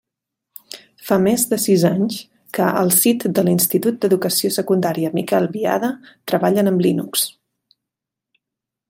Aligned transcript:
Fa 1.09 1.17
més 1.25 1.41
de 1.51 1.59
sis 1.65 1.83
anys 1.89 2.17
que 2.59 2.69
al 2.79 2.89
SIT 2.95 3.27
de 3.39 3.45
l'Institut 3.49 4.01
d'Educació 4.05 4.53
Secundària 4.59 5.15
Miquel 5.19 5.49
Biada 5.59 5.93
treballen 6.33 6.73
amb 6.73 6.87
Linux. 6.87 7.29